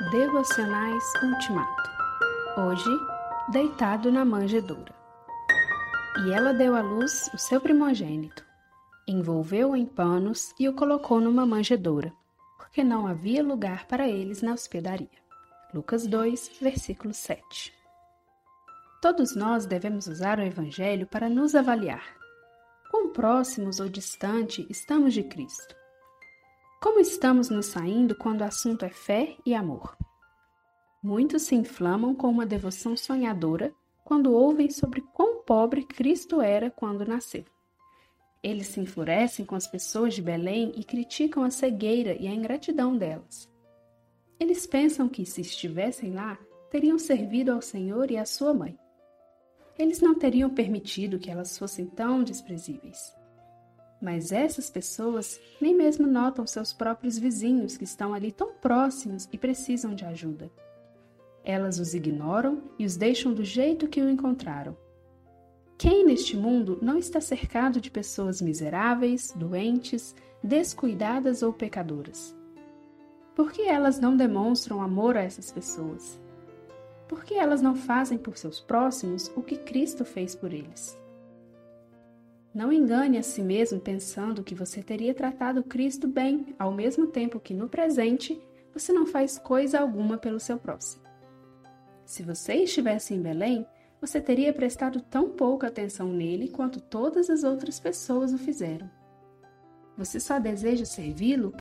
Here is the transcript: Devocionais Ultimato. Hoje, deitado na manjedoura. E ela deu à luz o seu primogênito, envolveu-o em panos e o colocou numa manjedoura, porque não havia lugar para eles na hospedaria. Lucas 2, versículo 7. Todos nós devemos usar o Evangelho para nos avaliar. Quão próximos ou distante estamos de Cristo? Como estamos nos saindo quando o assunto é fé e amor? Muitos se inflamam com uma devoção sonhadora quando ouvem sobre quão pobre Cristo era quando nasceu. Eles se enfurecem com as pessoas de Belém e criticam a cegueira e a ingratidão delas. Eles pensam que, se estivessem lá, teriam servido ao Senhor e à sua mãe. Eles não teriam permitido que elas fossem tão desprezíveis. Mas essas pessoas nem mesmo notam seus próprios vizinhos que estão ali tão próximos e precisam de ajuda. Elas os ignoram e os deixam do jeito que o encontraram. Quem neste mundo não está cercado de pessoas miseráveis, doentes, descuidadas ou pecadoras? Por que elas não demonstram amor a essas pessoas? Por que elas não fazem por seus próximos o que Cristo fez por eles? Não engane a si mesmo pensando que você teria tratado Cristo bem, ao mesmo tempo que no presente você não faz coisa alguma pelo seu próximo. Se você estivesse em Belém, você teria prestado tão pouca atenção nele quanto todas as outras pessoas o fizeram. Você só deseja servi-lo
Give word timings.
Devocionais 0.00 1.04
Ultimato. 1.22 1.90
Hoje, 2.56 2.90
deitado 3.52 4.10
na 4.10 4.24
manjedoura. 4.24 4.92
E 6.18 6.32
ela 6.32 6.52
deu 6.52 6.74
à 6.74 6.82
luz 6.82 7.30
o 7.32 7.38
seu 7.38 7.60
primogênito, 7.60 8.44
envolveu-o 9.06 9.76
em 9.76 9.86
panos 9.86 10.52
e 10.58 10.68
o 10.68 10.74
colocou 10.74 11.20
numa 11.20 11.46
manjedoura, 11.46 12.12
porque 12.58 12.82
não 12.82 13.06
havia 13.06 13.40
lugar 13.40 13.86
para 13.86 14.08
eles 14.08 14.42
na 14.42 14.52
hospedaria. 14.52 15.22
Lucas 15.72 16.08
2, 16.08 16.58
versículo 16.60 17.14
7. 17.14 17.72
Todos 19.00 19.36
nós 19.36 19.64
devemos 19.64 20.08
usar 20.08 20.40
o 20.40 20.42
Evangelho 20.42 21.06
para 21.06 21.28
nos 21.28 21.54
avaliar. 21.54 22.04
Quão 22.90 23.10
próximos 23.10 23.78
ou 23.78 23.88
distante 23.88 24.66
estamos 24.68 25.14
de 25.14 25.22
Cristo? 25.22 25.83
Como 26.84 27.00
estamos 27.00 27.48
nos 27.48 27.64
saindo 27.64 28.14
quando 28.14 28.42
o 28.42 28.44
assunto 28.44 28.84
é 28.84 28.90
fé 28.90 29.38
e 29.46 29.54
amor? 29.54 29.96
Muitos 31.02 31.44
se 31.44 31.54
inflamam 31.54 32.14
com 32.14 32.28
uma 32.28 32.44
devoção 32.44 32.94
sonhadora 32.94 33.74
quando 34.04 34.34
ouvem 34.34 34.68
sobre 34.68 35.00
quão 35.00 35.42
pobre 35.44 35.86
Cristo 35.86 36.42
era 36.42 36.70
quando 36.70 37.06
nasceu. 37.06 37.46
Eles 38.42 38.66
se 38.66 38.80
enfurecem 38.80 39.46
com 39.46 39.54
as 39.54 39.66
pessoas 39.66 40.12
de 40.12 40.20
Belém 40.20 40.74
e 40.76 40.84
criticam 40.84 41.42
a 41.42 41.50
cegueira 41.50 42.20
e 42.20 42.28
a 42.28 42.34
ingratidão 42.34 42.94
delas. 42.94 43.50
Eles 44.38 44.66
pensam 44.66 45.08
que, 45.08 45.24
se 45.24 45.40
estivessem 45.40 46.12
lá, 46.12 46.38
teriam 46.70 46.98
servido 46.98 47.50
ao 47.50 47.62
Senhor 47.62 48.10
e 48.10 48.18
à 48.18 48.26
sua 48.26 48.52
mãe. 48.52 48.78
Eles 49.78 50.02
não 50.02 50.14
teriam 50.14 50.50
permitido 50.50 51.18
que 51.18 51.30
elas 51.30 51.56
fossem 51.56 51.86
tão 51.86 52.22
desprezíveis. 52.22 53.23
Mas 54.04 54.32
essas 54.32 54.68
pessoas 54.68 55.40
nem 55.58 55.74
mesmo 55.74 56.06
notam 56.06 56.46
seus 56.46 56.74
próprios 56.74 57.18
vizinhos 57.18 57.78
que 57.78 57.84
estão 57.84 58.12
ali 58.12 58.30
tão 58.30 58.52
próximos 58.52 59.26
e 59.32 59.38
precisam 59.38 59.94
de 59.94 60.04
ajuda. 60.04 60.50
Elas 61.42 61.78
os 61.78 61.94
ignoram 61.94 62.64
e 62.78 62.84
os 62.84 62.98
deixam 62.98 63.32
do 63.32 63.42
jeito 63.42 63.88
que 63.88 64.02
o 64.02 64.10
encontraram. 64.10 64.76
Quem 65.78 66.04
neste 66.04 66.36
mundo 66.36 66.78
não 66.82 66.98
está 66.98 67.18
cercado 67.18 67.80
de 67.80 67.90
pessoas 67.90 68.42
miseráveis, 68.42 69.32
doentes, 69.34 70.14
descuidadas 70.42 71.42
ou 71.42 71.50
pecadoras? 71.50 72.36
Por 73.34 73.52
que 73.52 73.62
elas 73.62 73.98
não 73.98 74.14
demonstram 74.14 74.82
amor 74.82 75.16
a 75.16 75.22
essas 75.22 75.50
pessoas? 75.50 76.20
Por 77.08 77.24
que 77.24 77.36
elas 77.36 77.62
não 77.62 77.74
fazem 77.74 78.18
por 78.18 78.36
seus 78.36 78.60
próximos 78.60 79.32
o 79.34 79.42
que 79.42 79.56
Cristo 79.56 80.04
fez 80.04 80.34
por 80.34 80.52
eles? 80.52 80.94
Não 82.54 82.72
engane 82.72 83.18
a 83.18 83.22
si 83.22 83.42
mesmo 83.42 83.80
pensando 83.80 84.44
que 84.44 84.54
você 84.54 84.80
teria 84.80 85.12
tratado 85.12 85.64
Cristo 85.64 86.06
bem, 86.06 86.54
ao 86.56 86.72
mesmo 86.72 87.08
tempo 87.08 87.40
que 87.40 87.52
no 87.52 87.68
presente 87.68 88.40
você 88.72 88.92
não 88.92 89.04
faz 89.04 89.36
coisa 89.36 89.80
alguma 89.80 90.16
pelo 90.16 90.38
seu 90.38 90.56
próximo. 90.56 91.02
Se 92.04 92.22
você 92.22 92.54
estivesse 92.54 93.12
em 93.12 93.20
Belém, 93.20 93.66
você 94.00 94.20
teria 94.20 94.52
prestado 94.52 95.00
tão 95.00 95.30
pouca 95.30 95.66
atenção 95.66 96.12
nele 96.12 96.48
quanto 96.48 96.80
todas 96.80 97.28
as 97.28 97.42
outras 97.42 97.80
pessoas 97.80 98.32
o 98.32 98.38
fizeram. 98.38 98.88
Você 99.96 100.20
só 100.20 100.38
deseja 100.38 100.84
servi-lo 100.84 101.52